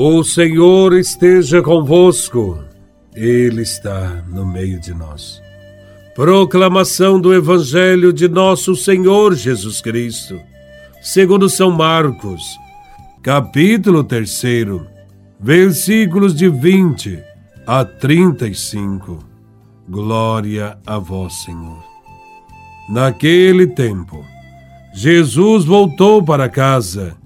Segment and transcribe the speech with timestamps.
[0.00, 2.62] O Senhor esteja convosco,
[3.16, 5.42] Ele está no meio de nós.
[6.14, 10.38] Proclamação do Evangelho de Nosso Senhor Jesus Cristo,
[11.02, 12.44] segundo São Marcos,
[13.24, 14.40] capítulo 3,
[15.40, 17.18] versículos de 20
[17.66, 19.18] a 35.
[19.88, 21.82] Glória a Vós, Senhor.
[22.88, 24.24] Naquele tempo,
[24.94, 27.16] Jesus voltou para casa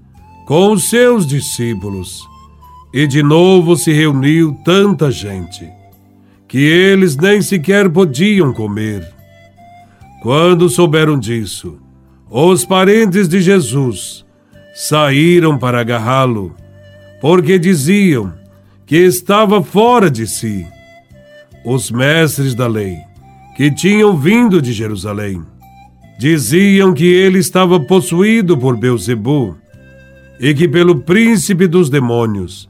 [0.47, 2.32] com os seus discípulos
[2.93, 5.67] e de novo se reuniu tanta gente
[6.47, 9.11] que eles nem sequer podiam comer.
[10.21, 11.79] Quando souberam disso,
[12.29, 14.23] os parentes de Jesus
[14.75, 16.55] saíram para agarrá-lo,
[17.19, 18.31] porque diziam
[18.85, 20.63] que estava fora de si.
[21.65, 22.97] Os mestres da lei,
[23.57, 25.41] que tinham vindo de Jerusalém,
[26.19, 29.57] diziam que ele estava possuído por Beuzebu
[30.39, 32.69] e que pelo príncipe dos demônios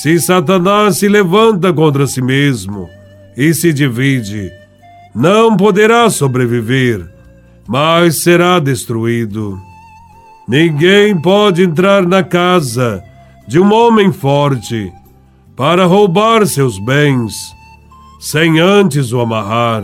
[0.00, 2.88] se Satanás se levanta contra si mesmo,
[3.36, 4.48] e se divide,
[5.12, 7.04] não poderá sobreviver,
[7.66, 9.58] mas será destruído.
[10.46, 13.02] Ninguém pode entrar na casa
[13.48, 14.92] de um homem forte
[15.56, 17.34] para roubar seus bens,
[18.20, 19.82] sem antes o amarrar.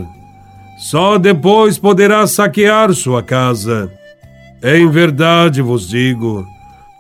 [0.79, 3.91] Só depois poderá saquear sua casa.
[4.62, 6.47] Em verdade vos digo: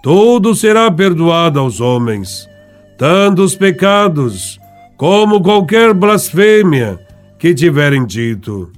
[0.02, 2.48] tudo será perdoado aos homens,
[2.96, 4.58] tanto os pecados
[4.96, 6.98] como qualquer blasfêmia
[7.38, 8.70] que tiverem dito.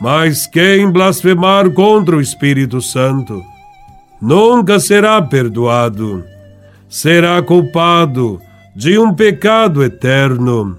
[0.00, 3.42] Mas quem blasfemar contra o Espírito Santo
[4.20, 6.24] nunca será perdoado,
[6.88, 8.40] será culpado
[8.74, 10.76] de um pecado eterno.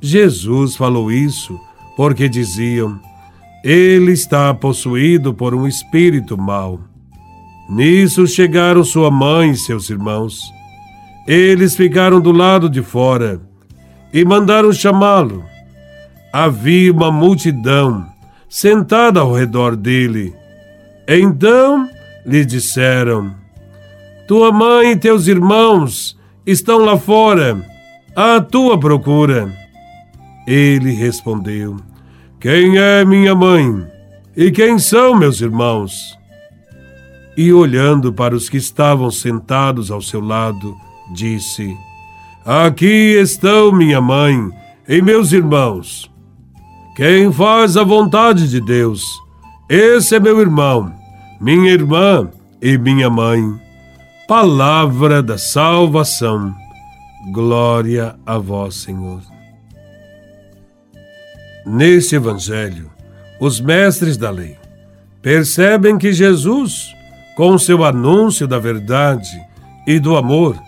[0.00, 1.58] Jesus falou isso
[1.96, 2.98] porque diziam:
[3.62, 6.80] Ele está possuído por um espírito mau.
[7.70, 10.40] Nisso chegaram sua mãe e seus irmãos.
[11.26, 13.40] Eles ficaram do lado de fora
[14.12, 15.44] e mandaram chamá-lo.
[16.32, 18.06] Havia uma multidão
[18.48, 20.34] sentada ao redor dele.
[21.06, 21.88] Então
[22.26, 23.34] lhe disseram:
[24.26, 27.64] Tua mãe e teus irmãos estão lá fora,
[28.16, 29.52] à tua procura.
[30.46, 31.76] Ele respondeu:
[32.40, 33.86] Quem é minha mãe?
[34.36, 36.18] E quem são meus irmãos?
[37.36, 40.74] E olhando para os que estavam sentados ao seu lado,
[41.10, 41.76] disse:
[42.44, 44.50] Aqui estão minha mãe
[44.88, 46.10] e meus irmãos.
[46.94, 49.02] Quem faz a vontade de Deus,
[49.68, 50.92] esse é meu irmão,
[51.40, 52.30] minha irmã
[52.60, 53.40] e minha mãe.
[54.28, 56.54] Palavra da salvação.
[57.32, 59.22] Glória a vós, Senhor.
[61.64, 62.90] Neste evangelho,
[63.40, 64.56] os mestres da lei
[65.22, 66.92] percebem que Jesus,
[67.36, 69.30] com seu anúncio da verdade
[69.86, 70.60] e do amor,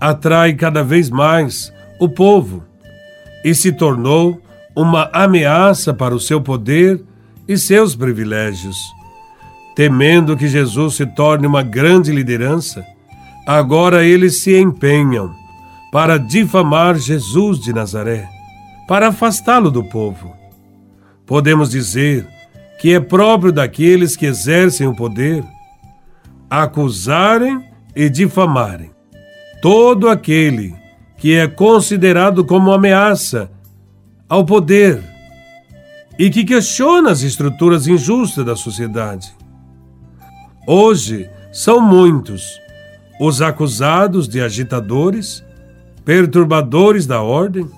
[0.00, 2.62] atrai cada vez mais o povo
[3.44, 4.40] e se tornou
[4.74, 7.02] uma ameaça para o seu poder
[7.46, 8.76] e seus privilégios.
[9.74, 12.84] Temendo que Jesus se torne uma grande liderança,
[13.46, 15.32] agora eles se empenham
[15.90, 18.28] para difamar Jesus de Nazaré,
[18.86, 20.32] para afastá-lo do povo.
[21.26, 22.26] Podemos dizer
[22.80, 25.44] que é próprio daqueles que exercem o poder
[26.50, 28.97] acusarem e difamarem
[29.60, 30.74] todo aquele
[31.16, 33.50] que é considerado como ameaça
[34.28, 35.02] ao poder
[36.18, 39.32] e que questiona as estruturas injustas da sociedade.
[40.66, 42.58] Hoje são muitos
[43.20, 45.44] os acusados de agitadores,
[46.04, 47.68] perturbadores da ordem,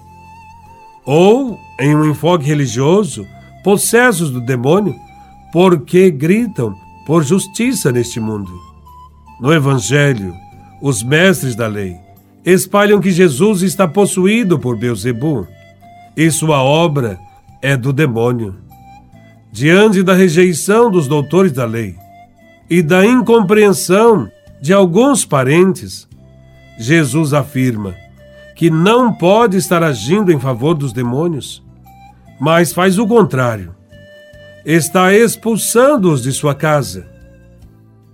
[1.04, 3.26] ou, em um enfoque religioso,
[3.64, 4.94] possessos do demônio,
[5.52, 6.74] porque gritam
[7.06, 8.52] por justiça neste mundo.
[9.40, 10.34] No Evangelho,
[10.80, 11.96] os mestres da lei
[12.44, 15.46] espalham que Jesus está possuído por Beuzebu
[16.16, 17.18] e sua obra
[17.60, 18.56] é do demônio.
[19.52, 21.96] Diante da rejeição dos doutores da lei
[22.68, 24.30] e da incompreensão
[24.60, 26.08] de alguns parentes,
[26.78, 27.94] Jesus afirma
[28.54, 31.62] que não pode estar agindo em favor dos demônios,
[32.38, 33.74] mas faz o contrário.
[34.64, 37.06] Está expulsando-os de sua casa.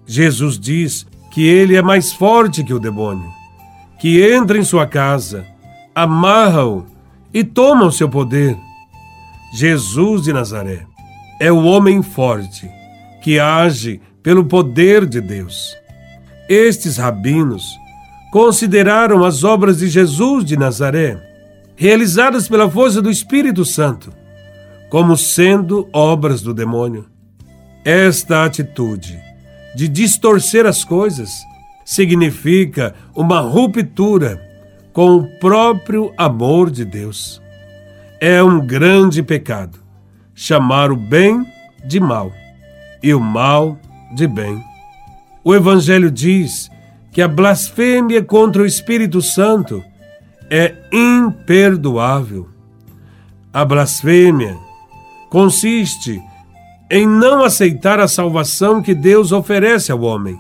[0.07, 1.07] Jesus diz
[1.37, 3.31] que ele é mais forte que o demônio
[3.99, 5.45] que entra em sua casa,
[5.95, 6.87] amarra-o
[7.33, 8.57] e toma o seu poder.
[9.53, 10.87] Jesus de Nazaré
[11.39, 12.67] é o homem forte
[13.23, 15.77] que age pelo poder de Deus.
[16.49, 17.69] Estes rabinos
[18.33, 21.23] consideraram as obras de Jesus de Nazaré,
[21.77, 24.11] realizadas pela força do Espírito Santo,
[24.89, 27.05] como sendo obras do demônio.
[27.85, 29.26] Esta atitude
[29.77, 31.45] de distorcer as coisas
[31.85, 34.43] significa uma ruptura
[34.91, 37.43] com o próprio amor de Deus.
[38.19, 39.79] É um grande pecado
[40.35, 41.47] chamar o bem
[41.85, 42.33] de mal
[43.03, 43.79] e o mal
[44.15, 44.65] de bem.
[45.45, 46.71] O Evangelho diz
[47.13, 49.85] que a blasfêmia contra o Espírito Santo
[50.49, 52.49] é imperdoável.
[53.53, 54.57] A blasfêmia
[55.29, 56.19] consiste
[56.91, 60.39] em não aceitar a salvação que Deus oferece ao homem,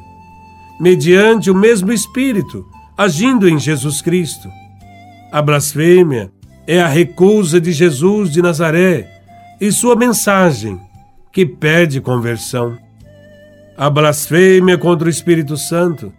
[0.80, 2.64] mediante o mesmo Espírito
[2.96, 4.48] agindo em Jesus Cristo.
[5.30, 6.30] A blasfêmia
[6.66, 9.06] é a recusa de Jesus de Nazaré
[9.60, 10.80] e sua mensagem,
[11.32, 12.78] que pede conversão.
[13.76, 16.12] A blasfêmia contra o Espírito Santo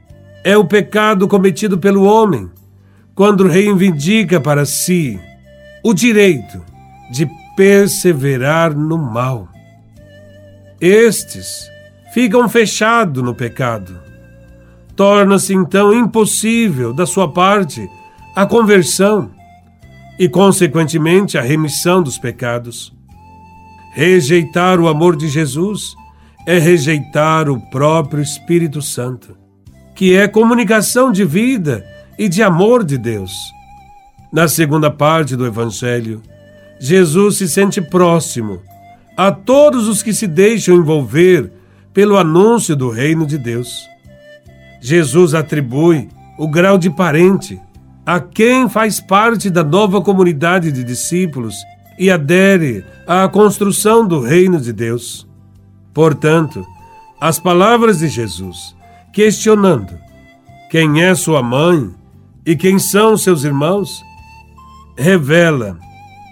[0.44, 2.50] é o pecado cometido pelo homem
[3.16, 5.20] quando reivindica para si
[5.84, 6.64] o direito
[7.12, 9.48] de perseverar no mal.
[10.80, 11.70] Estes
[12.14, 14.08] ficam fechados no pecado
[14.98, 17.88] torna-se então impossível da sua parte
[18.36, 19.30] a conversão
[20.20, 22.92] e, consequentemente, a remissão dos pecados.
[23.94, 25.96] Rejeitar o amor de Jesus
[26.48, 29.38] é rejeitar o próprio Espírito Santo,
[29.96, 31.86] que é comunicação de vida
[32.18, 33.32] e de amor de Deus.
[34.34, 36.22] Na segunda parte do Evangelho,
[36.80, 38.62] Jesus se sente próximo
[39.18, 41.52] a todos os que se deixam envolver
[41.92, 43.90] pelo anúncio do reino de Deus.
[44.80, 47.60] Jesus atribui o grau de parente
[48.06, 51.56] a quem faz parte da nova comunidade de discípulos
[51.98, 55.28] e adere à construção do reino de Deus.
[55.94, 56.64] Portanto,
[57.20, 58.76] as palavras de Jesus,
[59.12, 59.98] questionando
[60.70, 61.90] quem é sua mãe
[62.46, 64.04] e quem são seus irmãos,
[64.96, 65.80] revela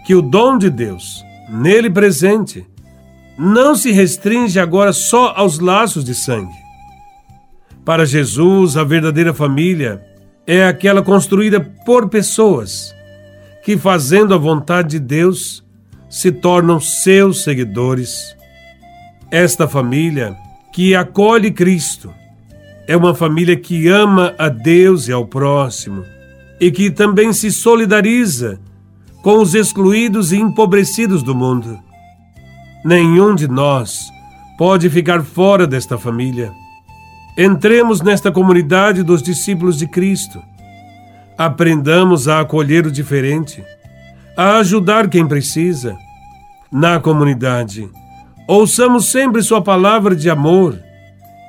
[0.06, 2.64] que o dom de Deus, nele presente,
[3.38, 6.66] não se restringe agora só aos laços de sangue
[7.86, 10.04] para Jesus, a verdadeira família
[10.48, 12.96] é aquela construída por pessoas
[13.64, 15.64] que, fazendo a vontade de Deus,
[16.10, 18.36] se tornam seus seguidores.
[19.30, 20.36] Esta família
[20.74, 22.12] que acolhe Cristo
[22.88, 26.04] é uma família que ama a Deus e ao próximo
[26.60, 28.60] e que também se solidariza
[29.22, 31.78] com os excluídos e empobrecidos do mundo.
[32.86, 34.14] Nenhum de nós
[34.60, 36.54] pode ficar fora desta família.
[37.36, 40.40] Entremos nesta comunidade dos discípulos de Cristo.
[41.36, 43.64] Aprendamos a acolher o diferente,
[44.38, 45.98] a ajudar quem precisa.
[46.72, 47.90] Na comunidade,
[48.48, 50.80] ouçamos sempre Sua palavra de amor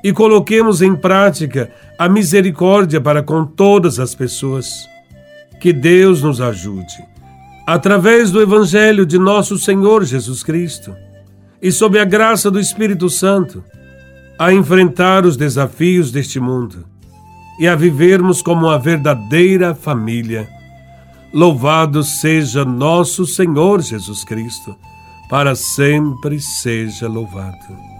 [0.03, 1.69] e coloquemos em prática
[1.99, 4.89] a misericórdia para com todas as pessoas.
[5.61, 6.97] Que Deus nos ajude,
[7.67, 10.95] através do Evangelho de nosso Senhor Jesus Cristo
[11.61, 13.63] e sob a graça do Espírito Santo
[14.37, 16.85] a enfrentar os desafios deste mundo
[17.59, 20.47] e a vivermos como uma verdadeira família.
[21.33, 24.75] Louvado seja nosso Senhor Jesus Cristo,
[25.29, 27.96] para sempre seja louvado.